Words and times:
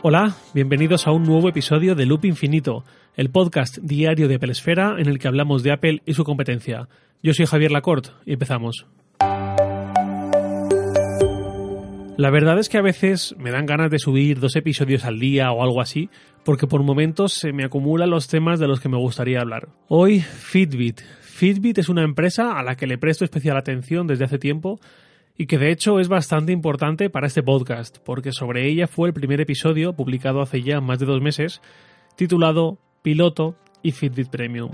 Hola, 0.00 0.36
bienvenidos 0.54 1.08
a 1.08 1.10
un 1.10 1.24
nuevo 1.24 1.48
episodio 1.48 1.96
de 1.96 2.06
Loop 2.06 2.24
Infinito, 2.24 2.84
el 3.16 3.30
podcast 3.30 3.78
diario 3.78 4.28
de 4.28 4.36
Apple 4.36 4.52
Esfera 4.52 4.94
en 4.96 5.08
el 5.08 5.18
que 5.18 5.26
hablamos 5.26 5.64
de 5.64 5.72
Apple 5.72 6.02
y 6.06 6.14
su 6.14 6.22
competencia. 6.22 6.88
Yo 7.20 7.34
soy 7.34 7.46
Javier 7.46 7.72
Lacorte 7.72 8.10
y 8.24 8.34
empezamos. 8.34 8.86
La 12.16 12.30
verdad 12.30 12.60
es 12.60 12.68
que 12.68 12.78
a 12.78 12.82
veces 12.82 13.34
me 13.38 13.50
dan 13.50 13.66
ganas 13.66 13.90
de 13.90 13.98
subir 13.98 14.38
dos 14.38 14.54
episodios 14.54 15.04
al 15.04 15.18
día 15.18 15.50
o 15.50 15.64
algo 15.64 15.80
así, 15.80 16.10
porque 16.44 16.68
por 16.68 16.84
momentos 16.84 17.32
se 17.32 17.52
me 17.52 17.64
acumulan 17.64 18.10
los 18.10 18.28
temas 18.28 18.60
de 18.60 18.68
los 18.68 18.78
que 18.78 18.88
me 18.88 18.98
gustaría 18.98 19.40
hablar. 19.40 19.68
Hoy, 19.88 20.20
Fitbit. 20.20 21.00
Fitbit 21.22 21.78
es 21.78 21.88
una 21.88 22.04
empresa 22.04 22.56
a 22.56 22.62
la 22.62 22.76
que 22.76 22.86
le 22.86 22.98
presto 22.98 23.24
especial 23.24 23.56
atención 23.56 24.06
desde 24.06 24.26
hace 24.26 24.38
tiempo 24.38 24.78
y 25.38 25.46
que 25.46 25.56
de 25.56 25.70
hecho 25.70 26.00
es 26.00 26.08
bastante 26.08 26.52
importante 26.52 27.08
para 27.08 27.28
este 27.28 27.44
podcast, 27.44 27.98
porque 28.04 28.32
sobre 28.32 28.68
ella 28.68 28.88
fue 28.88 29.08
el 29.08 29.14
primer 29.14 29.40
episodio 29.40 29.94
publicado 29.94 30.42
hace 30.42 30.62
ya 30.62 30.80
más 30.80 30.98
de 30.98 31.06
dos 31.06 31.22
meses, 31.22 31.62
titulado 32.16 32.78
Piloto 33.02 33.54
y 33.82 33.92
Fitbit 33.92 34.28
Premium. 34.28 34.72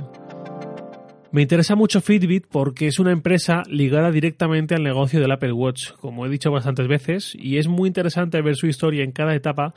Me 1.30 1.42
interesa 1.42 1.74
mucho 1.74 2.00
Fitbit 2.00 2.46
porque 2.50 2.86
es 2.86 2.98
una 2.98 3.12
empresa 3.12 3.62
ligada 3.68 4.10
directamente 4.10 4.74
al 4.74 4.82
negocio 4.84 5.20
del 5.20 5.32
Apple 5.32 5.52
Watch, 5.52 5.90
como 6.00 6.24
he 6.24 6.30
dicho 6.30 6.50
bastantes 6.50 6.88
veces, 6.88 7.36
y 7.38 7.58
es 7.58 7.68
muy 7.68 7.88
interesante 7.88 8.40
ver 8.40 8.56
su 8.56 8.66
historia 8.66 9.04
en 9.04 9.12
cada 9.12 9.34
etapa 9.34 9.74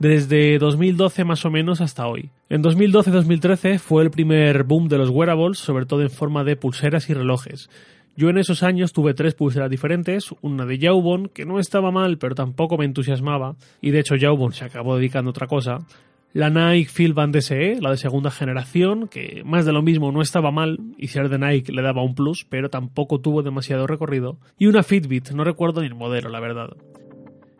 desde 0.00 0.58
2012 0.58 1.24
más 1.24 1.44
o 1.44 1.50
menos 1.50 1.80
hasta 1.80 2.08
hoy. 2.08 2.30
En 2.48 2.62
2012-2013 2.62 3.78
fue 3.78 4.02
el 4.02 4.10
primer 4.10 4.64
boom 4.64 4.88
de 4.88 4.98
los 4.98 5.10
wearables, 5.10 5.58
sobre 5.58 5.86
todo 5.86 6.02
en 6.02 6.10
forma 6.10 6.42
de 6.42 6.56
pulseras 6.56 7.08
y 7.08 7.14
relojes. 7.14 7.68
Yo 8.16 8.30
en 8.30 8.38
esos 8.38 8.62
años 8.62 8.92
tuve 8.92 9.14
tres 9.14 9.34
pulseras 9.34 9.70
diferentes, 9.70 10.32
una 10.40 10.64
de 10.66 10.78
Jawbone, 10.78 11.30
que 11.30 11.44
no 11.44 11.58
estaba 11.58 11.90
mal, 11.90 12.18
pero 12.18 12.34
tampoco 12.34 12.78
me 12.78 12.84
entusiasmaba, 12.84 13.56
y 13.80 13.90
de 13.90 14.00
hecho 14.00 14.14
Jawbone 14.18 14.54
se 14.54 14.64
acabó 14.64 14.96
dedicando 14.96 15.30
a 15.30 15.32
otra 15.32 15.48
cosa, 15.48 15.78
la 16.32 16.50
Nike 16.50 16.90
Field 16.90 17.14
Band 17.14 17.36
SE, 17.38 17.80
la 17.80 17.90
de 17.90 17.96
segunda 17.96 18.30
generación, 18.30 19.08
que 19.08 19.42
más 19.44 19.64
de 19.64 19.72
lo 19.72 19.82
mismo 19.82 20.12
no 20.12 20.22
estaba 20.22 20.50
mal, 20.50 20.78
y 20.96 21.08
ser 21.08 21.28
de 21.28 21.38
Nike 21.38 21.72
le 21.72 21.82
daba 21.82 22.02
un 22.02 22.14
plus, 22.14 22.44
pero 22.48 22.70
tampoco 22.70 23.20
tuvo 23.20 23.42
demasiado 23.42 23.86
recorrido, 23.86 24.38
y 24.58 24.66
una 24.66 24.82
Fitbit, 24.82 25.30
no 25.30 25.42
recuerdo 25.42 25.80
ni 25.80 25.88
el 25.88 25.94
modelo, 25.94 26.28
la 26.28 26.40
verdad. 26.40 26.70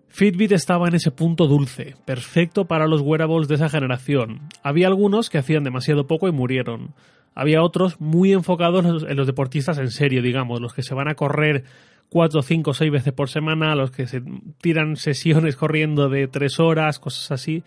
Fitbit 0.08 0.52
estaba 0.52 0.86
en 0.86 0.94
ese 0.94 1.10
punto 1.10 1.48
dulce, 1.48 1.96
perfecto 2.04 2.66
para 2.66 2.86
los 2.86 3.00
wearables 3.00 3.48
de 3.48 3.56
esa 3.56 3.68
generación. 3.68 4.42
Había 4.62 4.86
algunos 4.86 5.28
que 5.28 5.38
hacían 5.38 5.64
demasiado 5.64 6.06
poco 6.06 6.28
y 6.28 6.32
murieron. 6.32 6.94
Había 7.34 7.62
otros 7.62 8.00
muy 8.00 8.32
enfocados 8.32 8.84
en 8.84 9.16
los 9.16 9.26
deportistas 9.26 9.78
en 9.78 9.90
serio, 9.90 10.22
digamos, 10.22 10.60
los 10.60 10.72
que 10.72 10.82
se 10.82 10.94
van 10.94 11.08
a 11.08 11.14
correr 11.14 11.64
cuatro, 12.08 12.42
cinco, 12.42 12.74
seis 12.74 12.92
veces 12.92 13.12
por 13.12 13.28
semana, 13.28 13.74
los 13.74 13.90
que 13.90 14.06
se 14.06 14.22
tiran 14.60 14.96
sesiones 14.96 15.56
corriendo 15.56 16.08
de 16.08 16.28
tres 16.28 16.60
horas, 16.60 16.98
cosas 16.98 17.32
así. 17.32 17.64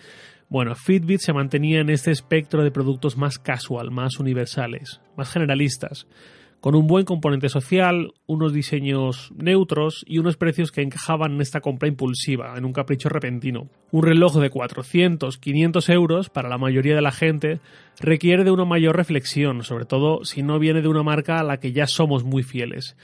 Bueno, 0.49 0.75
Fitbit 0.75 1.19
se 1.19 1.33
mantenía 1.33 1.81
en 1.81 1.89
este 1.89 2.11
espectro 2.11 2.63
de 2.63 2.71
productos 2.71 3.17
más 3.17 3.37
casual, 3.39 3.91
más 3.91 4.19
universales, 4.19 5.01
más 5.17 5.29
generalistas, 5.29 6.07
con 6.59 6.75
un 6.75 6.87
buen 6.87 7.05
componente 7.05 7.49
social, 7.49 8.13
unos 8.25 8.53
diseños 8.53 9.31
neutros 9.35 10.03
y 10.07 10.17
unos 10.17 10.37
precios 10.37 10.71
que 10.71 10.81
encajaban 10.81 11.33
en 11.33 11.41
esta 11.41 11.61
compra 11.61 11.87
impulsiva, 11.87 12.55
en 12.57 12.65
un 12.65 12.73
capricho 12.73 13.09
repentino. 13.09 13.69
Un 13.91 14.03
reloj 14.03 14.37
de 14.37 14.49
400, 14.49 15.37
500 15.37 15.89
euros 15.89 16.29
para 16.29 16.49
la 16.49 16.57
mayoría 16.57 16.95
de 16.95 17.01
la 17.01 17.11
gente 17.11 17.59
requiere 17.99 18.43
de 18.43 18.51
una 18.51 18.65
mayor 18.65 18.95
reflexión, 18.95 19.63
sobre 19.63 19.85
todo 19.85 20.25
si 20.25 20.43
no 20.43 20.59
viene 20.59 20.81
de 20.81 20.87
una 20.87 21.03
marca 21.03 21.39
a 21.39 21.43
la 21.43 21.59
que 21.59 21.71
ya 21.71 21.85
somos 21.85 22.23
muy 22.23 22.43
fieles 22.43 22.97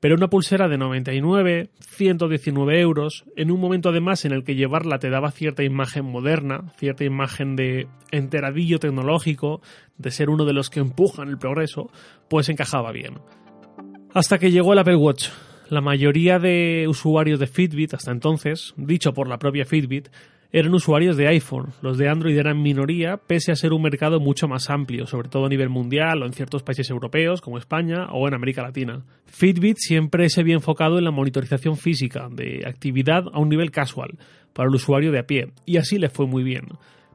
pero 0.00 0.14
una 0.14 0.28
pulsera 0.28 0.68
de 0.68 0.78
99, 0.78 1.70
119 1.78 2.80
euros, 2.80 3.24
en 3.36 3.50
un 3.50 3.60
momento 3.60 3.90
además 3.90 4.24
en 4.24 4.32
el 4.32 4.44
que 4.44 4.54
llevarla 4.54 4.98
te 4.98 5.10
daba 5.10 5.30
cierta 5.30 5.62
imagen 5.62 6.06
moderna, 6.06 6.72
cierta 6.78 7.04
imagen 7.04 7.54
de 7.54 7.86
enteradillo 8.10 8.78
tecnológico, 8.78 9.60
de 9.98 10.10
ser 10.10 10.30
uno 10.30 10.46
de 10.46 10.54
los 10.54 10.70
que 10.70 10.80
empujan 10.80 11.28
el 11.28 11.38
progreso, 11.38 11.90
pues 12.28 12.48
encajaba 12.48 12.92
bien. 12.92 13.18
Hasta 14.14 14.38
que 14.38 14.50
llegó 14.50 14.72
el 14.72 14.78
Apple 14.80 14.96
Watch. 14.96 15.28
La 15.68 15.80
mayoría 15.80 16.40
de 16.40 16.86
usuarios 16.88 17.38
de 17.38 17.46
Fitbit 17.46 17.94
hasta 17.94 18.10
entonces, 18.10 18.74
dicho 18.76 19.12
por 19.12 19.28
la 19.28 19.38
propia 19.38 19.64
Fitbit, 19.64 20.08
eran 20.52 20.74
usuarios 20.74 21.16
de 21.16 21.28
iPhone. 21.28 21.68
Los 21.80 21.96
de 21.96 22.08
Android 22.08 22.36
eran 22.36 22.62
minoría, 22.62 23.18
pese 23.18 23.52
a 23.52 23.56
ser 23.56 23.72
un 23.72 23.82
mercado 23.82 24.18
mucho 24.18 24.48
más 24.48 24.68
amplio, 24.70 25.06
sobre 25.06 25.28
todo 25.28 25.46
a 25.46 25.48
nivel 25.48 25.68
mundial 25.68 26.22
o 26.22 26.26
en 26.26 26.32
ciertos 26.32 26.62
países 26.62 26.90
europeos 26.90 27.40
como 27.40 27.58
España 27.58 28.06
o 28.12 28.26
en 28.26 28.34
América 28.34 28.62
Latina. 28.62 29.04
Fitbit 29.26 29.76
siempre 29.78 30.28
se 30.28 30.40
había 30.40 30.54
enfocado 30.54 30.98
en 30.98 31.04
la 31.04 31.12
monitorización 31.12 31.76
física 31.76 32.28
de 32.30 32.64
actividad 32.66 33.24
a 33.32 33.38
un 33.38 33.48
nivel 33.48 33.70
casual 33.70 34.18
para 34.52 34.68
el 34.68 34.74
usuario 34.74 35.12
de 35.12 35.20
a 35.20 35.26
pie, 35.26 35.52
y 35.66 35.76
así 35.76 35.98
le 35.98 36.08
fue 36.08 36.26
muy 36.26 36.42
bien. 36.42 36.66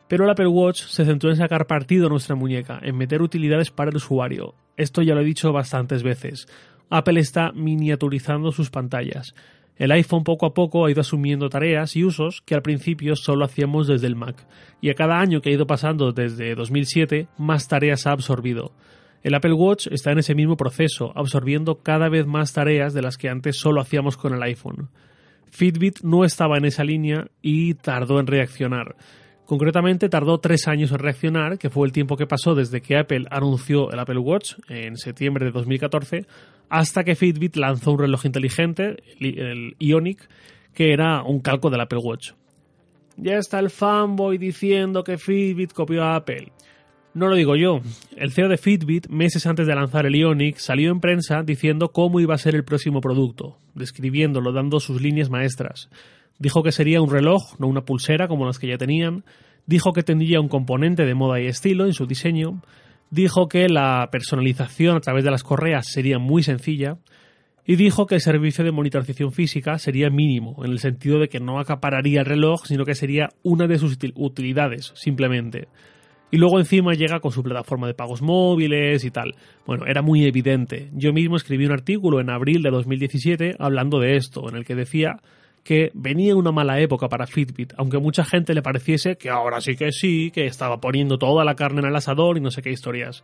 Pero 0.07 0.23
el 0.23 0.29
Apple 0.29 0.47
Watch 0.47 0.83
se 0.83 1.03
centró 1.03 1.29
en 1.31 1.35
sacar 1.35 1.67
partido 1.67 2.07
a 2.07 2.09
nuestra 2.09 2.35
muñeca, 2.35 2.79
en 2.81 2.95
meter 2.95 3.21
utilidades 3.21 3.71
para 3.71 3.89
el 3.89 3.97
usuario. 3.97 4.53
Esto 4.77 5.01
ya 5.01 5.15
lo 5.15 5.21
he 5.21 5.25
dicho 5.25 5.51
bastantes 5.51 6.03
veces. 6.03 6.47
Apple 6.89 7.19
está 7.19 7.51
miniaturizando 7.51 8.51
sus 8.51 8.69
pantallas. 8.69 9.33
El 9.77 9.91
iPhone 9.91 10.23
poco 10.23 10.45
a 10.45 10.53
poco 10.53 10.85
ha 10.85 10.91
ido 10.91 11.01
asumiendo 11.01 11.49
tareas 11.49 11.95
y 11.95 12.03
usos 12.03 12.41
que 12.41 12.55
al 12.55 12.61
principio 12.61 13.15
solo 13.15 13.43
hacíamos 13.43 13.87
desde 13.87 14.07
el 14.07 14.15
Mac, 14.15 14.47
y 14.79 14.89
a 14.89 14.93
cada 14.93 15.19
año 15.19 15.41
que 15.41 15.49
ha 15.49 15.53
ido 15.53 15.67
pasando 15.67 16.13
desde 16.13 16.55
2007, 16.55 17.27
más 17.37 17.67
tareas 17.67 18.07
ha 18.07 18.11
absorbido. 18.11 18.71
El 19.21 19.33
Apple 19.33 19.53
Watch 19.53 19.87
está 19.87 20.11
en 20.11 20.19
ese 20.19 20.35
mismo 20.35 20.55
proceso, 20.55 21.11
absorbiendo 21.15 21.79
cada 21.79 22.09
vez 22.09 22.25
más 22.25 22.53
tareas 22.53 22.93
de 22.93 23.01
las 23.01 23.17
que 23.17 23.27
antes 23.27 23.57
solo 23.57 23.81
hacíamos 23.81 24.17
con 24.17 24.33
el 24.33 24.43
iPhone. 24.43 24.89
Fitbit 25.49 26.01
no 26.03 26.23
estaba 26.23 26.57
en 26.57 26.65
esa 26.65 26.83
línea 26.83 27.27
y 27.41 27.73
tardó 27.73 28.19
en 28.19 28.27
reaccionar. 28.27 28.95
Concretamente 29.45 30.09
tardó 30.09 30.39
tres 30.39 30.67
años 30.67 30.91
en 30.91 30.99
reaccionar, 30.99 31.59
que 31.59 31.69
fue 31.69 31.85
el 31.85 31.93
tiempo 31.93 32.17
que 32.17 32.25
pasó 32.25 32.55
desde 32.55 32.81
que 32.81 32.97
Apple 32.97 33.25
anunció 33.29 33.91
el 33.91 33.99
Apple 33.99 34.17
Watch 34.17 34.53
en 34.69 34.97
septiembre 34.97 35.45
de 35.45 35.51
2014 35.51 36.25
hasta 36.69 37.03
que 37.03 37.15
Fitbit 37.15 37.55
lanzó 37.55 37.91
un 37.91 37.99
reloj 37.99 38.25
inteligente, 38.25 38.97
el 39.19 39.75
Ionic, 39.79 40.27
que 40.73 40.93
era 40.93 41.21
un 41.23 41.39
calco 41.41 41.69
del 41.69 41.81
Apple 41.81 41.99
Watch. 42.03 42.31
Ya 43.17 43.37
está 43.37 43.59
el 43.59 43.69
fanboy 43.69 44.37
diciendo 44.37 45.03
que 45.03 45.17
Fitbit 45.17 45.73
copió 45.73 46.03
a 46.03 46.15
Apple. 46.15 46.51
No 47.13 47.27
lo 47.27 47.35
digo 47.35 47.55
yo. 47.55 47.79
El 48.17 48.33
CEO 48.33 48.49
de 48.49 48.57
Fitbit, 48.57 49.07
meses 49.07 49.45
antes 49.45 49.67
de 49.67 49.75
lanzar 49.75 50.05
el 50.05 50.15
Ionic, 50.15 50.57
salió 50.57 50.91
en 50.91 50.99
prensa 50.99 51.43
diciendo 51.43 51.93
cómo 51.93 52.19
iba 52.19 52.35
a 52.35 52.39
ser 52.39 52.55
el 52.55 52.65
próximo 52.65 52.99
producto, 52.99 53.57
describiéndolo, 53.73 54.51
dando 54.51 54.81
sus 54.81 55.01
líneas 55.01 55.29
maestras. 55.29 55.89
Dijo 56.39 56.63
que 56.63 56.71
sería 56.71 57.01
un 57.01 57.09
reloj, 57.09 57.59
no 57.59 57.67
una 57.67 57.85
pulsera 57.85 58.27
como 58.27 58.45
las 58.45 58.59
que 58.59 58.67
ya 58.67 58.77
tenían. 58.77 59.23
Dijo 59.65 59.93
que 59.93 60.03
tendría 60.03 60.39
un 60.39 60.49
componente 60.49 61.05
de 61.05 61.15
moda 61.15 61.39
y 61.39 61.47
estilo 61.47 61.85
en 61.85 61.93
su 61.93 62.05
diseño 62.05 62.61
dijo 63.09 63.47
que 63.47 63.69
la 63.69 64.09
personalización 64.11 64.97
a 64.97 64.99
través 64.99 65.23
de 65.23 65.31
las 65.31 65.43
correas 65.43 65.87
sería 65.87 66.19
muy 66.19 66.43
sencilla 66.43 66.97
y 67.65 67.77
dijo 67.77 68.05
que 68.05 68.15
el 68.15 68.21
servicio 68.21 68.63
de 68.63 68.71
monitorización 68.71 69.31
física 69.31 69.79
sería 69.79 70.09
mínimo, 70.09 70.63
en 70.63 70.71
el 70.71 70.79
sentido 70.79 71.19
de 71.19 71.29
que 71.29 71.39
no 71.39 71.59
acapararía 71.59 72.19
el 72.19 72.25
reloj, 72.27 72.65
sino 72.65 72.85
que 72.85 72.93
sería 72.93 73.29
una 73.41 73.65
de 73.67 73.79
sus 73.79 73.97
utilidades, 74.15 74.91
simplemente. 74.95 75.67
Y 76.29 76.37
luego 76.37 76.59
encima 76.59 76.93
llega 76.93 77.21
con 77.21 77.31
su 77.31 77.41
plataforma 77.41 77.87
de 77.87 77.95
pagos 77.95 78.21
móviles 78.21 79.03
y 79.03 79.09
tal. 79.09 79.35
Bueno, 79.65 79.85
era 79.87 80.01
muy 80.03 80.25
evidente. 80.25 80.89
Yo 80.93 81.11
mismo 81.11 81.37
escribí 81.37 81.65
un 81.65 81.71
artículo 81.71 82.19
en 82.19 82.29
abril 82.29 82.61
de 82.61 82.69
2017 82.69 83.55
hablando 83.57 83.99
de 83.99 84.15
esto, 84.17 84.47
en 84.49 84.57
el 84.57 84.65
que 84.65 84.75
decía 84.75 85.17
que 85.65 85.89
venía 85.95 86.35
una 86.35 86.51
mala 86.51 86.79
época 86.79 87.09
para 87.09 87.25
Fitbit, 87.25 87.73
aunque 87.77 87.97
mucha 87.97 88.23
gente 88.23 88.53
le 88.53 88.61
pareciese 88.61 89.17
que 89.17 89.31
ahora 89.31 89.59
sí 89.61 89.75
que 89.75 89.91
sí, 89.91 90.29
que 90.31 90.45
estaba 90.45 90.79
poniendo 90.79 91.17
toda 91.17 91.43
la 91.43 91.55
carne 91.55 91.79
en 91.79 91.87
el 91.87 91.95
asador 91.95 92.37
y 92.37 92.41
no 92.41 92.51
sé 92.51 92.61
qué 92.61 92.69
historias. 92.69 93.23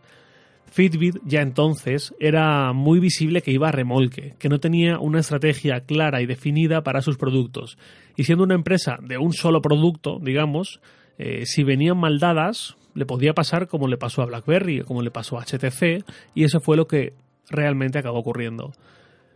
Fitbit 0.66 1.18
ya 1.24 1.40
entonces 1.40 2.12
era 2.18 2.72
muy 2.72 2.98
visible 2.98 3.42
que 3.42 3.52
iba 3.52 3.68
a 3.68 3.72
remolque, 3.72 4.34
que 4.40 4.48
no 4.48 4.58
tenía 4.58 4.98
una 4.98 5.20
estrategia 5.20 5.82
clara 5.82 6.20
y 6.20 6.26
definida 6.26 6.82
para 6.82 7.00
sus 7.00 7.16
productos. 7.16 7.78
Y 8.16 8.24
siendo 8.24 8.42
una 8.42 8.56
empresa 8.56 8.98
de 9.00 9.18
un 9.18 9.32
solo 9.32 9.62
producto, 9.62 10.18
digamos, 10.20 10.80
eh, 11.18 11.46
si 11.46 11.62
venían 11.62 11.98
mal 11.98 12.18
dadas, 12.18 12.76
le 12.94 13.06
podía 13.06 13.34
pasar 13.34 13.68
como 13.68 13.86
le 13.86 13.98
pasó 13.98 14.20
a 14.20 14.26
BlackBerry 14.26 14.80
o 14.80 14.84
como 14.84 15.02
le 15.02 15.12
pasó 15.12 15.38
a 15.38 15.44
HTC, 15.44 16.04
y 16.34 16.42
eso 16.42 16.58
fue 16.58 16.76
lo 16.76 16.88
que 16.88 17.12
realmente 17.50 18.00
acabó 18.00 18.18
ocurriendo. 18.18 18.72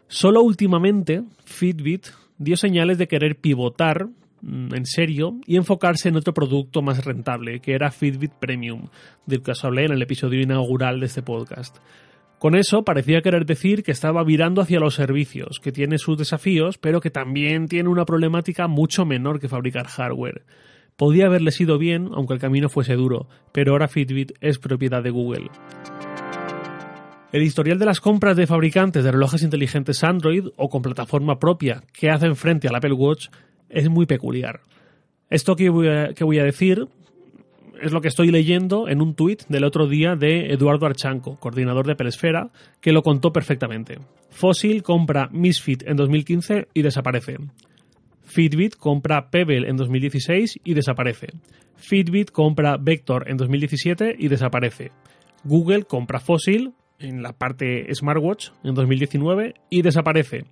Solo 0.09 0.43
últimamente 0.43 1.23
Fitbit 1.45 2.09
dio 2.39 2.57
señales 2.57 2.99
de 2.99 3.09
querer 3.09 3.37
pivotar 3.37 4.09
mm, 4.43 4.75
en 4.75 4.87
serio 4.87 5.39
y 5.47 5.57
enfocarse 5.57 6.09
en 6.09 6.17
otro 6.17 6.35
producto 6.35 6.83
más 6.83 7.05
rentable, 7.05 7.61
que 7.61 7.75
era 7.75 7.91
Fitbit 7.91 8.33
Premium, 8.33 8.89
del 9.27 9.43
que 9.43 9.53
os 9.53 9.65
hablé 9.65 9.85
en 9.85 9.93
el 9.93 10.03
episodio 10.03 10.41
inaugural 10.41 11.01
de 11.01 11.07
este 11.07 11.23
podcast. 11.23 11.79
Con 12.39 12.55
eso 12.55 12.85
parecía 12.85 13.23
querer 13.23 13.47
decir 13.47 13.83
que 13.83 13.93
estaba 13.93 14.23
virando 14.23 14.61
hacia 14.61 14.79
los 14.79 14.95
servicios, 14.95 15.59
que 15.59 15.73
tiene 15.73 15.97
sus 15.97 16.19
desafíos, 16.19 16.77
pero 16.77 17.01
que 17.01 17.11
también 17.11 17.67
tiene 17.67 17.89
una 17.89 18.05
problemática 18.05 18.69
mucho 18.69 19.07
menor 19.07 19.41
que 19.41 19.49
fabricar 19.49 19.87
hardware. 19.87 20.45
Podía 20.97 21.27
haberle 21.27 21.51
sido 21.51 21.79
bien, 21.79 22.11
aunque 22.15 22.35
el 22.35 22.41
camino 22.41 22.69
fuese 22.69 22.95
duro, 22.95 23.29
pero 23.53 23.73
ahora 23.73 23.89
Fitbit 23.89 24.33
es 24.41 24.59
propiedad 24.59 25.03
de 25.03 25.11
Google. 25.11 25.51
El 27.33 27.43
historial 27.43 27.79
de 27.79 27.87
las 27.87 28.01
compras 28.01 28.37
de 28.37 28.47
fabricantes 28.47 29.03
de 29.03 29.11
relojes 29.11 29.43
inteligentes 29.43 30.05
Android 30.05 30.47
o 30.57 30.69
con 30.69 30.81
plataforma 30.81 31.39
propia 31.41 31.83
que 31.93 32.09
hacen 32.09 32.37
frente 32.37 32.69
al 32.69 32.77
Apple 32.77 32.93
Watch 32.93 33.29
es 33.69 33.91
muy 33.91 34.07
peculiar. 34.07 34.61
Esto 35.29 35.57
que 35.57 35.69
voy 35.69 35.89
a, 35.89 36.45
decir 36.45 36.87
es 37.83 37.91
lo 37.91 38.01
que 38.01 38.09
estoy 38.09 38.31
leyendo 38.31 38.89
en 38.89 39.03
un 39.03 39.17
tuit 39.17 39.43
del 39.49 39.65
otro 39.65 39.89
día 39.89 40.15
de 40.15 40.53
Eduardo 40.53 40.87
Archanco, 40.87 41.37
coordinador 41.41 41.87
de 41.87 41.97
Pelesfera, 41.97 42.51
que 42.81 42.93
lo 42.93 43.03
contó 43.03 43.33
perfectamente. 43.33 43.99
Fossil 44.31 44.85
compra 44.85 45.29
Misfit 45.33 45.83
en 45.85 45.97
2015 45.97 46.69
y 46.73 46.83
desaparece. 46.83 47.39
Fitbit 48.23 48.77
compra 48.77 49.31
Pebble 49.31 49.69
en 49.69 49.77
2016 49.77 50.61
y 50.63 50.75
desaparece. 50.75 51.27
Fitbit 51.75 52.31
compra 52.31 52.77
Vector 52.77 53.29
en 53.29 53.37
2017 53.37 54.15
y 54.17 54.29
desaparece. 54.29 54.93
Google 55.45 55.85
compra 55.85 56.21
Fossil 56.21 56.73
en 56.99 57.23
la 57.23 57.33
parte 57.33 57.93
smartwatch 57.95 58.51
en 58.65 58.75
2019 58.75 59.55
y 59.71 59.83
desaparece. 59.83 60.45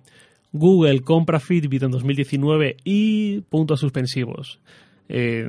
Google 0.51 1.01
compra 1.01 1.39
Fitbit 1.39 1.83
en 1.83 1.91
2019 1.91 2.77
y 2.83 3.41
puntos 3.41 3.79
suspensivos. 3.79 4.59
Eh, 5.07 5.45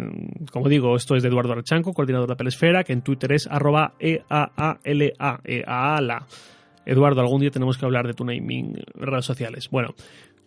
como 0.53 0.69
digo, 0.69 0.97
esto 0.97 1.17
es 1.17 1.23
de 1.23 1.29
Eduardo 1.29 1.53
Archanco, 1.53 1.93
coordinador 1.93 2.29
de 2.29 2.33
la 2.33 2.37
Pelesfera, 2.37 2.85
que 2.85 2.93
en 2.93 3.03
Twitter 3.03 3.33
es 3.33 3.47
arroba 3.47 3.95
E-A-A-L-A, 3.99 5.41
E-A-A-L-A. 5.45 6.27
Eduardo, 6.85 7.21
algún 7.21 7.41
día 7.41 7.51
tenemos 7.51 7.79
que 7.79 7.85
hablar 7.85 8.07
de 8.07 8.15
tu 8.15 8.25
naming 8.25 8.77
en 8.77 9.07
redes 9.07 9.25
sociales. 9.25 9.69
Bueno, 9.71 9.95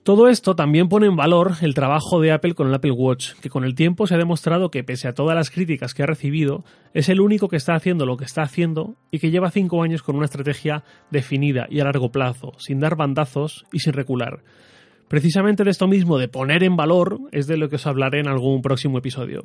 todo 0.04 0.30
esto 0.30 0.56
también 0.56 0.88
pone 0.88 1.08
en 1.08 1.16
valor 1.16 1.54
el 1.62 1.74
trabajo 1.74 2.22
de 2.22 2.32
Apple 2.32 2.56
con 2.56 2.68
el 2.68 2.74
Apple 2.74 2.92
Watch, 2.92 3.34
que 3.42 3.50
con 3.50 3.64
el 3.64 3.76
tiempo 3.76 4.08
se 4.08 4.16
ha 4.16 4.18
demostrado 4.18 4.72
que 4.72 4.84
pese 4.84 5.08
a 5.08 5.14
todas 5.14 5.36
las 5.36 5.52
críticas 5.52 5.94
que 5.94 6.04
ha 6.04 6.08
recibido, 6.08 6.64
es 6.94 7.10
el 7.10 7.20
único 7.20 7.50
que 7.50 7.58
está 7.58 7.76
haciendo 7.76 8.06
lo 8.06 8.18
que 8.18 8.24
está 8.24 8.42
haciendo 8.42 8.96
y 9.12 9.20
que 9.20 9.30
lleva 9.30 9.52
cinco 9.52 9.84
años 9.84 10.02
con 10.02 10.16
una 10.16 10.26
estrategia 10.26 10.84
definida 11.12 11.68
y 11.70 11.82
a 11.82 11.84
largo 11.84 12.12
plazo, 12.12 12.54
sin 12.58 12.80
dar 12.80 12.96
bandazos 12.96 13.66
y 13.74 13.80
sin 13.80 13.94
recular. 13.94 14.42
Precisamente 15.10 15.64
de 15.64 15.72
esto 15.72 15.88
mismo, 15.88 16.18
de 16.18 16.28
poner 16.28 16.64
en 16.64 16.78
valor, 16.78 17.20
es 17.32 17.48
de 17.48 17.58
lo 17.58 17.68
que 17.68 17.76
os 17.76 17.88
hablaré 17.88 18.20
en 18.20 18.28
algún 18.28 18.62
próximo 18.62 19.00
episodio. 19.00 19.44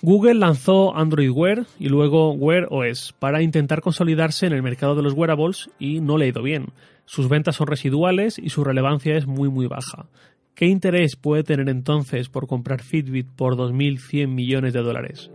Google 0.00 0.34
lanzó 0.34 0.96
Android 0.96 1.30
Wear 1.30 1.66
y 1.80 1.88
luego 1.88 2.30
Wear 2.32 2.68
OS 2.70 3.12
para 3.18 3.42
intentar 3.42 3.80
consolidarse 3.80 4.46
en 4.46 4.52
el 4.52 4.62
mercado 4.62 4.94
de 4.94 5.02
los 5.02 5.14
wearables 5.14 5.70
y 5.80 6.00
no 6.00 6.16
le 6.18 6.26
ha 6.26 6.28
ido 6.28 6.42
bien. 6.42 6.66
Sus 7.08 7.30
ventas 7.30 7.56
son 7.56 7.68
residuales 7.68 8.38
y 8.38 8.50
su 8.50 8.62
relevancia 8.62 9.16
es 9.16 9.26
muy 9.26 9.48
muy 9.48 9.66
baja. 9.66 10.10
¿Qué 10.54 10.66
interés 10.66 11.16
puede 11.16 11.42
tener 11.42 11.70
entonces 11.70 12.28
por 12.28 12.46
comprar 12.46 12.82
Fitbit 12.82 13.26
por 13.34 13.56
2.100 13.56 14.28
millones 14.28 14.74
de 14.74 14.82
dólares? 14.82 15.30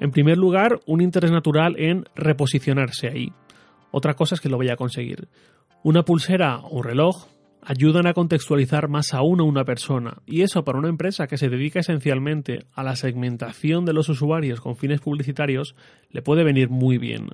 En 0.00 0.10
primer 0.10 0.38
lugar, 0.38 0.80
un 0.86 1.02
interés 1.02 1.30
natural 1.30 1.76
en 1.78 2.04
reposicionarse 2.16 3.06
ahí. 3.06 3.32
Otra 3.92 4.14
cosa 4.14 4.34
es 4.34 4.40
que 4.40 4.48
lo 4.48 4.58
vaya 4.58 4.72
a 4.72 4.76
conseguir. 4.76 5.28
Una 5.84 6.02
pulsera 6.02 6.58
o 6.58 6.78
un 6.78 6.82
reloj 6.82 7.28
ayudan 7.62 8.08
a 8.08 8.12
contextualizar 8.12 8.88
más 8.88 9.14
aún 9.14 9.38
a 9.38 9.44
una 9.44 9.64
persona, 9.64 10.16
y 10.26 10.42
eso 10.42 10.64
para 10.64 10.80
una 10.80 10.88
empresa 10.88 11.28
que 11.28 11.38
se 11.38 11.48
dedica 11.48 11.78
esencialmente 11.78 12.64
a 12.74 12.82
la 12.82 12.96
segmentación 12.96 13.84
de 13.84 13.92
los 13.92 14.08
usuarios 14.08 14.60
con 14.60 14.74
fines 14.74 15.00
publicitarios 15.00 15.76
le 16.10 16.22
puede 16.22 16.42
venir 16.42 16.70
muy 16.70 16.98
bien. 16.98 17.28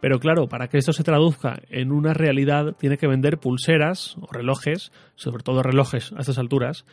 Pero 0.00 0.18
claro, 0.18 0.48
para 0.48 0.68
que 0.68 0.78
esto 0.78 0.92
se 0.92 1.04
traduzca 1.04 1.60
en 1.70 1.90
una 1.90 2.12
realidad 2.12 2.76
tiene 2.78 2.98
que 2.98 3.06
vender 3.06 3.38
pulseras 3.38 4.16
o 4.20 4.26
relojes, 4.30 4.92
sobre 5.14 5.42
todo 5.42 5.62
relojes 5.62 6.12
a 6.12 6.20
estas 6.20 6.38
alturas, 6.38 6.84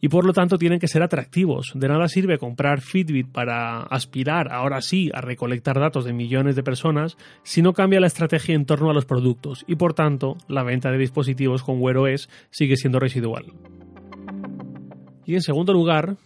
y 0.00 0.08
por 0.08 0.24
lo 0.24 0.32
tanto 0.32 0.58
tienen 0.58 0.78
que 0.78 0.88
ser 0.88 1.02
atractivos. 1.02 1.72
De 1.74 1.88
nada 1.88 2.08
sirve 2.08 2.38
comprar 2.38 2.80
Fitbit 2.80 3.30
para 3.30 3.82
aspirar, 3.82 4.52
ahora 4.52 4.80
sí, 4.80 5.10
a 5.12 5.20
recolectar 5.20 5.78
datos 5.78 6.04
de 6.04 6.12
millones 6.12 6.56
de 6.56 6.62
personas 6.62 7.16
si 7.42 7.62
no 7.62 7.72
cambia 7.72 8.00
la 8.00 8.06
estrategia 8.06 8.54
en 8.54 8.66
torno 8.66 8.90
a 8.90 8.94
los 8.94 9.06
productos 9.06 9.64
y 9.66 9.76
por 9.76 9.94
tanto 9.94 10.36
la 10.46 10.62
venta 10.62 10.90
de 10.90 10.98
dispositivos 10.98 11.62
con 11.62 11.80
Wear 11.80 11.98
OS 11.98 12.28
sigue 12.50 12.76
siendo 12.76 13.00
residual. 13.00 13.46
Y 15.24 15.34
en 15.34 15.42
segundo 15.42 15.72
lugar, 15.72 16.16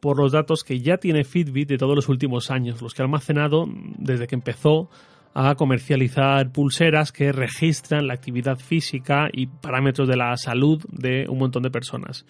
por 0.00 0.18
los 0.18 0.32
datos 0.32 0.62
que 0.62 0.80
ya 0.80 0.98
tiene 0.98 1.24
Fitbit 1.24 1.68
de 1.68 1.78
todos 1.78 1.96
los 1.96 2.08
últimos 2.08 2.50
años, 2.50 2.80
los 2.80 2.94
que 2.94 3.02
ha 3.02 3.04
almacenado 3.04 3.66
desde 3.98 4.26
que 4.26 4.34
empezó 4.34 4.88
a 5.34 5.54
comercializar 5.54 6.50
pulseras 6.52 7.12
que 7.12 7.32
registran 7.32 8.06
la 8.06 8.14
actividad 8.14 8.58
física 8.58 9.28
y 9.32 9.46
parámetros 9.46 10.08
de 10.08 10.16
la 10.16 10.36
salud 10.36 10.82
de 10.90 11.26
un 11.28 11.38
montón 11.38 11.62
de 11.62 11.70
personas. 11.70 12.26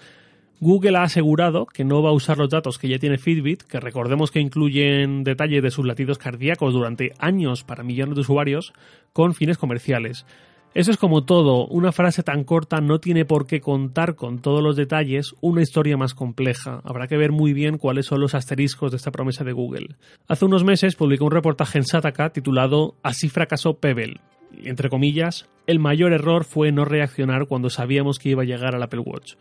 Google 0.61 0.97
ha 0.97 1.03
asegurado 1.03 1.67
que 1.67 1.85
no 1.85 2.03
va 2.03 2.11
a 2.11 2.13
usar 2.13 2.39
los 2.39 2.49
datos 2.49 2.79
que 2.79 2.89
ya 2.89 2.99
tiene 2.99 3.19
Fitbit, 3.19 3.65
que 3.65 3.81
recordemos 3.81 4.31
que 4.31 4.39
incluyen 4.39 5.25
detalles 5.25 5.61
de 5.61 5.73
sus 5.73 5.85
latidos 5.85 6.19
cardíacos 6.19 6.73
durante 6.73 7.13
años 7.19 7.65
para 7.65 7.83
millones 7.83 8.15
de 8.15 8.21
usuarios, 8.21 8.73
con 9.13 9.35
fines 9.35 9.59
comerciales. 9.59 10.25
Eso 10.75 10.91
es 10.91 10.97
como 10.97 11.25
todo, 11.25 11.67
una 11.67 11.93
frase 11.93 12.23
tan 12.23 12.45
corta 12.45 12.81
no 12.81 12.99
tiene 12.99 13.27
por 13.27 13.47
qué 13.47 13.61
contar 13.61 14.15
con 14.15 14.39
todos 14.41 14.63
los 14.63 14.75
detalles 14.75 15.35
una 15.43 15.61
historia 15.61 15.99
más 15.99 16.15
compleja. 16.15 16.81
Habrá 16.85 17.09
que 17.09 17.19
ver 17.19 17.31
muy 17.31 17.53
bien 17.53 17.77
cuáles 17.77 18.07
son 18.07 18.23
los 18.23 18.35
asteriscos 18.35 18.91
de 18.91 18.97
esta 18.97 19.11
promesa 19.11 19.45
de 19.45 19.53
Google. 19.53 19.97
Hace 20.29 20.47
unos 20.47 20.65
meses 20.65 20.97
publicó 20.97 21.27
un 21.27 21.33
reportaje 21.33 21.77
en 21.77 21.85
Sataka 21.85 22.31
titulado 22.31 22.95
Así 23.03 23.29
fracasó 23.29 23.75
Pebble. 23.75 24.21
entre 24.65 24.89
comillas, 24.89 25.47
el 25.67 25.79
mayor 25.79 26.15
error 26.15 26.45
fue 26.45 26.73
no 26.73 26.87
reaccionar 26.87 27.47
cuando 27.49 27.69
sabíamos 27.69 28.19
que 28.19 28.31
iba 28.31 28.43
a 28.43 28.47
llegar 28.47 28.75
al 28.75 28.83
Apple 28.83 29.01
Watch. 29.01 29.35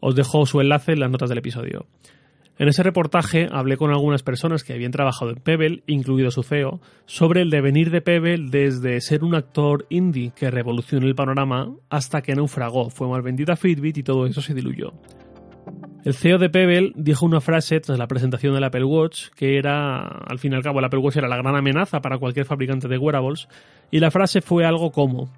Os 0.00 0.14
dejo 0.14 0.44
su 0.44 0.60
enlace 0.60 0.92
en 0.92 1.00
las 1.00 1.10
notas 1.10 1.30
del 1.30 1.38
episodio. 1.38 1.86
En 2.60 2.68
ese 2.68 2.82
reportaje 2.82 3.48
hablé 3.50 3.78
con 3.78 3.90
algunas 3.90 4.22
personas 4.22 4.64
que 4.64 4.74
habían 4.74 4.92
trabajado 4.92 5.30
en 5.30 5.38
Pebble, 5.38 5.82
incluido 5.86 6.30
su 6.30 6.42
CEO, 6.42 6.78
sobre 7.06 7.40
el 7.40 7.48
devenir 7.48 7.90
de 7.90 8.02
Pebble 8.02 8.50
desde 8.50 9.00
ser 9.00 9.24
un 9.24 9.34
actor 9.34 9.86
indie 9.88 10.32
que 10.36 10.50
revolucionó 10.50 11.06
el 11.06 11.14
panorama 11.14 11.74
hasta 11.88 12.20
que 12.20 12.34
naufragó, 12.34 12.90
fue 12.90 13.08
mal 13.08 13.22
vendida 13.22 13.56
Fitbit 13.56 13.96
y 13.96 14.02
todo 14.02 14.26
eso 14.26 14.42
se 14.42 14.52
diluyó. 14.52 14.92
El 16.04 16.12
CEO 16.12 16.36
de 16.36 16.50
Pebble 16.50 16.92
dijo 16.96 17.24
una 17.24 17.40
frase 17.40 17.80
tras 17.80 17.98
la 17.98 18.06
presentación 18.06 18.52
del 18.52 18.64
Apple 18.64 18.84
Watch 18.84 19.28
que 19.34 19.56
era, 19.56 20.00
al 20.00 20.38
fin 20.38 20.52
y 20.52 20.56
al 20.56 20.62
cabo, 20.62 20.80
el 20.80 20.84
Apple 20.84 21.00
Watch 21.00 21.16
era 21.16 21.28
la 21.28 21.38
gran 21.38 21.56
amenaza 21.56 22.02
para 22.02 22.18
cualquier 22.18 22.44
fabricante 22.44 22.88
de 22.88 22.98
wearables, 22.98 23.48
y 23.90 24.00
la 24.00 24.10
frase 24.10 24.42
fue 24.42 24.66
algo 24.66 24.92
como 24.92 25.30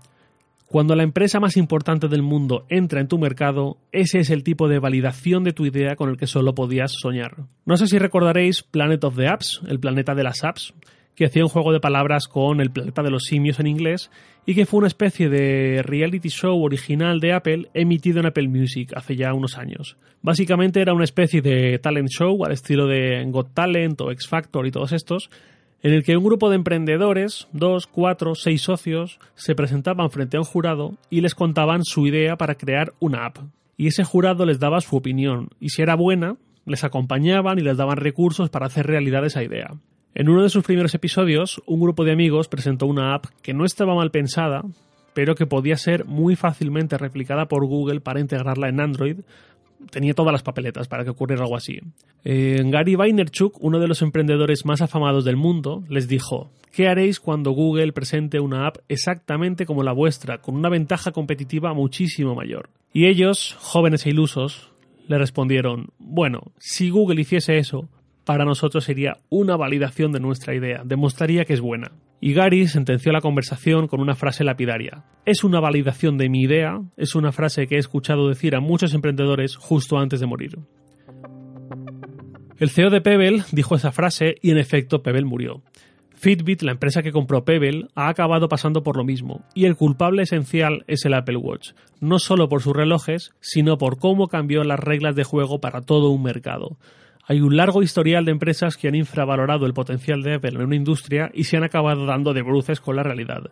cuando 0.72 0.96
la 0.96 1.02
empresa 1.02 1.38
más 1.38 1.58
importante 1.58 2.08
del 2.08 2.22
mundo 2.22 2.64
entra 2.70 3.02
en 3.02 3.06
tu 3.06 3.18
mercado, 3.18 3.76
ese 3.92 4.20
es 4.20 4.30
el 4.30 4.42
tipo 4.42 4.68
de 4.68 4.78
validación 4.78 5.44
de 5.44 5.52
tu 5.52 5.66
idea 5.66 5.96
con 5.96 6.08
el 6.08 6.16
que 6.16 6.26
solo 6.26 6.54
podías 6.54 6.94
soñar. 6.98 7.36
No 7.66 7.76
sé 7.76 7.86
si 7.86 7.98
recordaréis 7.98 8.62
Planet 8.62 9.04
of 9.04 9.16
the 9.16 9.28
Apps, 9.28 9.60
el 9.68 9.78
planeta 9.78 10.14
de 10.14 10.24
las 10.24 10.44
apps, 10.44 10.72
que 11.14 11.26
hacía 11.26 11.44
un 11.44 11.50
juego 11.50 11.74
de 11.74 11.80
palabras 11.80 12.26
con 12.26 12.62
el 12.62 12.70
planeta 12.70 13.02
de 13.02 13.10
los 13.10 13.24
simios 13.24 13.60
en 13.60 13.66
inglés 13.66 14.10
y 14.46 14.54
que 14.54 14.64
fue 14.64 14.78
una 14.78 14.86
especie 14.86 15.28
de 15.28 15.82
reality 15.82 16.30
show 16.30 16.64
original 16.64 17.20
de 17.20 17.34
Apple 17.34 17.68
emitido 17.74 18.20
en 18.20 18.26
Apple 18.26 18.48
Music 18.48 18.94
hace 18.96 19.14
ya 19.14 19.34
unos 19.34 19.58
años. 19.58 19.98
Básicamente 20.22 20.80
era 20.80 20.94
una 20.94 21.04
especie 21.04 21.42
de 21.42 21.78
talent 21.80 22.08
show 22.08 22.46
al 22.46 22.52
estilo 22.52 22.86
de 22.86 23.22
Got 23.26 23.52
Talent 23.52 24.00
o 24.00 24.10
X 24.10 24.26
Factor 24.26 24.66
y 24.66 24.70
todos 24.70 24.92
estos, 24.92 25.28
en 25.82 25.92
el 25.92 26.04
que 26.04 26.16
un 26.16 26.24
grupo 26.24 26.48
de 26.48 26.56
emprendedores, 26.56 27.48
dos, 27.52 27.86
cuatro, 27.86 28.34
seis 28.34 28.62
socios, 28.62 29.18
se 29.34 29.54
presentaban 29.54 30.10
frente 30.10 30.36
a 30.36 30.40
un 30.40 30.46
jurado 30.46 30.94
y 31.10 31.20
les 31.20 31.34
contaban 31.34 31.84
su 31.84 32.06
idea 32.06 32.36
para 32.36 32.54
crear 32.54 32.92
una 33.00 33.26
app. 33.26 33.38
Y 33.76 33.88
ese 33.88 34.04
jurado 34.04 34.46
les 34.46 34.60
daba 34.60 34.80
su 34.80 34.96
opinión, 34.96 35.48
y 35.58 35.70
si 35.70 35.82
era 35.82 35.96
buena, 35.96 36.36
les 36.66 36.84
acompañaban 36.84 37.58
y 37.58 37.62
les 37.62 37.76
daban 37.76 37.96
recursos 37.96 38.48
para 38.48 38.66
hacer 38.66 38.86
realidad 38.86 39.24
esa 39.24 39.42
idea. 39.42 39.70
En 40.14 40.28
uno 40.28 40.42
de 40.42 40.50
sus 40.50 40.62
primeros 40.62 40.94
episodios, 40.94 41.60
un 41.66 41.80
grupo 41.80 42.04
de 42.04 42.12
amigos 42.12 42.46
presentó 42.46 42.86
una 42.86 43.14
app 43.14 43.26
que 43.42 43.54
no 43.54 43.64
estaba 43.64 43.94
mal 43.94 44.10
pensada, 44.10 44.62
pero 45.14 45.34
que 45.34 45.46
podía 45.46 45.76
ser 45.76 46.04
muy 46.04 46.36
fácilmente 46.36 46.98
replicada 46.98 47.46
por 47.46 47.66
Google 47.66 48.00
para 48.00 48.20
integrarla 48.20 48.68
en 48.68 48.80
Android, 48.80 49.16
tenía 49.90 50.14
todas 50.14 50.32
las 50.32 50.42
papeletas 50.42 50.88
para 50.88 51.04
que 51.04 51.10
ocurriera 51.10 51.42
algo 51.42 51.56
así. 51.56 51.80
Eh, 52.24 52.62
Gary 52.66 52.94
Vaynerchuk, 52.94 53.56
uno 53.60 53.78
de 53.80 53.88
los 53.88 54.02
emprendedores 54.02 54.64
más 54.64 54.82
afamados 54.82 55.24
del 55.24 55.36
mundo, 55.36 55.84
les 55.88 56.08
dijo, 56.08 56.50
¿qué 56.72 56.88
haréis 56.88 57.20
cuando 57.20 57.52
Google 57.52 57.92
presente 57.92 58.40
una 58.40 58.66
app 58.66 58.78
exactamente 58.88 59.66
como 59.66 59.82
la 59.82 59.92
vuestra, 59.92 60.38
con 60.38 60.56
una 60.56 60.68
ventaja 60.68 61.12
competitiva 61.12 61.74
muchísimo 61.74 62.34
mayor? 62.34 62.70
Y 62.92 63.06
ellos, 63.06 63.56
jóvenes 63.58 64.06
e 64.06 64.10
ilusos, 64.10 64.70
le 65.08 65.18
respondieron, 65.18 65.88
bueno, 65.98 66.52
si 66.58 66.90
Google 66.90 67.20
hiciese 67.20 67.58
eso, 67.58 67.88
para 68.24 68.44
nosotros 68.44 68.84
sería 68.84 69.16
una 69.28 69.56
validación 69.56 70.12
de 70.12 70.20
nuestra 70.20 70.54
idea, 70.54 70.82
demostraría 70.84 71.44
que 71.44 71.54
es 71.54 71.60
buena. 71.60 71.92
Y 72.20 72.34
Gary 72.34 72.68
sentenció 72.68 73.10
la 73.12 73.20
conversación 73.20 73.88
con 73.88 74.00
una 74.00 74.14
frase 74.14 74.44
lapidaria. 74.44 75.04
Es 75.24 75.42
una 75.42 75.58
validación 75.58 76.18
de 76.18 76.28
mi 76.28 76.42
idea, 76.42 76.80
es 76.96 77.14
una 77.16 77.32
frase 77.32 77.66
que 77.66 77.76
he 77.76 77.78
escuchado 77.78 78.28
decir 78.28 78.54
a 78.54 78.60
muchos 78.60 78.94
emprendedores 78.94 79.56
justo 79.56 79.98
antes 79.98 80.20
de 80.20 80.26
morir. 80.26 80.58
El 82.58 82.70
CEO 82.70 82.90
de 82.90 83.00
Pebble 83.00 83.42
dijo 83.50 83.74
esa 83.74 83.90
frase 83.90 84.36
y 84.40 84.52
en 84.52 84.58
efecto 84.58 85.02
Pebble 85.02 85.24
murió. 85.24 85.62
Fitbit, 86.22 86.62
la 86.62 86.70
empresa 86.70 87.02
que 87.02 87.10
compró 87.10 87.44
Pebble, 87.44 87.88
ha 87.96 88.08
acabado 88.08 88.48
pasando 88.48 88.84
por 88.84 88.96
lo 88.96 89.02
mismo, 89.02 89.44
y 89.54 89.64
el 89.64 89.74
culpable 89.74 90.22
esencial 90.22 90.84
es 90.86 91.04
el 91.04 91.14
Apple 91.14 91.38
Watch, 91.38 91.72
no 91.98 92.20
solo 92.20 92.48
por 92.48 92.62
sus 92.62 92.76
relojes, 92.76 93.32
sino 93.40 93.76
por 93.78 93.98
cómo 93.98 94.28
cambió 94.28 94.62
las 94.62 94.78
reglas 94.78 95.16
de 95.16 95.24
juego 95.24 95.60
para 95.60 95.80
todo 95.80 96.10
un 96.10 96.22
mercado. 96.22 96.78
Hay 97.24 97.40
un 97.40 97.56
largo 97.56 97.82
historial 97.82 98.24
de 98.24 98.32
empresas 98.32 98.76
que 98.76 98.88
han 98.88 98.96
infravalorado 98.96 99.64
el 99.66 99.74
potencial 99.74 100.22
de 100.22 100.34
Apple 100.34 100.50
en 100.56 100.66
una 100.66 100.76
industria 100.76 101.30
y 101.32 101.44
se 101.44 101.56
han 101.56 101.62
acabado 101.62 102.04
dando 102.04 102.34
de 102.34 102.42
bruces 102.42 102.80
con 102.80 102.96
la 102.96 103.04
realidad. 103.04 103.50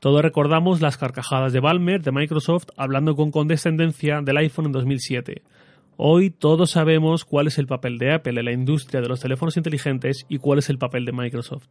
Todos 0.00 0.22
recordamos 0.22 0.80
las 0.80 0.98
carcajadas 0.98 1.52
de 1.52 1.60
Balmer 1.60 2.02
de 2.02 2.10
Microsoft 2.10 2.70
hablando 2.76 3.14
con 3.14 3.30
condescendencia 3.30 4.20
del 4.22 4.38
iPhone 4.38 4.66
en 4.66 4.72
2007. 4.72 5.42
Hoy 5.96 6.30
todos 6.30 6.72
sabemos 6.72 7.24
cuál 7.24 7.46
es 7.46 7.58
el 7.58 7.68
papel 7.68 7.98
de 7.98 8.12
Apple 8.12 8.40
en 8.40 8.44
la 8.44 8.52
industria 8.52 9.00
de 9.00 9.08
los 9.08 9.20
teléfonos 9.20 9.56
inteligentes 9.56 10.26
y 10.28 10.38
cuál 10.38 10.58
es 10.58 10.68
el 10.68 10.78
papel 10.78 11.04
de 11.04 11.12
Microsoft. 11.12 11.68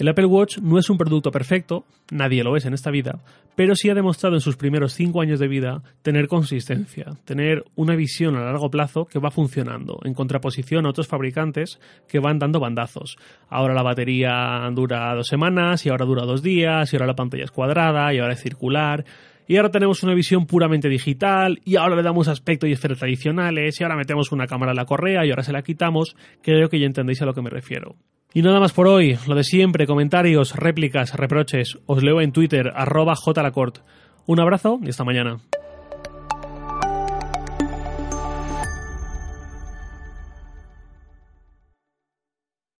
El 0.00 0.08
Apple 0.08 0.24
Watch 0.24 0.56
no 0.60 0.78
es 0.78 0.88
un 0.88 0.96
producto 0.96 1.30
perfecto, 1.30 1.84
nadie 2.10 2.42
lo 2.42 2.56
es 2.56 2.64
en 2.64 2.72
esta 2.72 2.90
vida, 2.90 3.18
pero 3.54 3.76
sí 3.76 3.90
ha 3.90 3.94
demostrado 3.94 4.34
en 4.34 4.40
sus 4.40 4.56
primeros 4.56 4.94
cinco 4.94 5.20
años 5.20 5.38
de 5.38 5.46
vida 5.46 5.82
tener 6.00 6.26
consistencia, 6.26 7.18
tener 7.26 7.64
una 7.76 7.94
visión 7.96 8.34
a 8.34 8.40
largo 8.40 8.70
plazo 8.70 9.04
que 9.04 9.18
va 9.18 9.30
funcionando, 9.30 10.00
en 10.04 10.14
contraposición 10.14 10.86
a 10.86 10.88
otros 10.88 11.06
fabricantes 11.06 11.78
que 12.08 12.18
van 12.18 12.38
dando 12.38 12.60
bandazos. 12.60 13.18
Ahora 13.50 13.74
la 13.74 13.82
batería 13.82 14.66
dura 14.72 15.14
dos 15.14 15.26
semanas, 15.26 15.84
y 15.84 15.90
ahora 15.90 16.06
dura 16.06 16.24
dos 16.24 16.42
días, 16.42 16.90
y 16.90 16.96
ahora 16.96 17.08
la 17.08 17.14
pantalla 17.14 17.44
es 17.44 17.50
cuadrada, 17.50 18.14
y 18.14 18.20
ahora 18.20 18.32
es 18.32 18.42
circular. 18.42 19.04
Y 19.46 19.58
ahora 19.58 19.70
tenemos 19.70 20.02
una 20.02 20.14
visión 20.14 20.46
puramente 20.46 20.88
digital, 20.88 21.60
y 21.62 21.76
ahora 21.76 21.96
le 21.96 22.02
damos 22.02 22.26
aspecto 22.28 22.66
y 22.66 22.72
esferas 22.72 23.00
tradicionales, 23.00 23.78
y 23.78 23.84
ahora 23.84 23.96
metemos 23.96 24.32
una 24.32 24.46
cámara 24.46 24.72
en 24.72 24.76
la 24.76 24.86
correa, 24.86 25.26
y 25.26 25.28
ahora 25.30 25.42
se 25.42 25.52
la 25.52 25.60
quitamos. 25.60 26.16
Creo 26.40 26.70
que 26.70 26.80
ya 26.80 26.86
entendéis 26.86 27.20
a 27.20 27.26
lo 27.26 27.34
que 27.34 27.42
me 27.42 27.50
refiero. 27.50 27.96
Y 28.32 28.42
nada 28.42 28.60
más 28.60 28.72
por 28.72 28.86
hoy, 28.86 29.18
lo 29.26 29.34
de 29.34 29.42
siempre, 29.42 29.86
comentarios, 29.86 30.54
réplicas, 30.54 31.14
reproches, 31.14 31.78
os 31.86 32.02
leo 32.02 32.20
en 32.20 32.30
Twitter, 32.32 32.70
arroba 32.74 33.14
jlacort. 33.16 33.78
Un 34.26 34.40
abrazo 34.40 34.78
y 34.82 34.88
hasta 34.88 35.04
mañana. 35.04 35.38